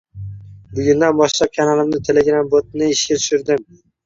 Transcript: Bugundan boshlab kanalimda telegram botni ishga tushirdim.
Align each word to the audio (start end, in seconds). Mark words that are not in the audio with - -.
Bugundan 0.79 1.19
boshlab 1.19 1.51
kanalimda 1.57 2.01
telegram 2.09 2.51
botni 2.55 2.89
ishga 2.97 3.21
tushirdim. 3.23 3.63